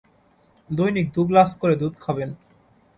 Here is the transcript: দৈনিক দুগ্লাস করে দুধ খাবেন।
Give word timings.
দৈনিক 0.69 1.07
দুগ্লাস 1.15 1.51
করে 1.61 1.75
দুধ 1.81 1.93
খাবেন। 2.01 2.29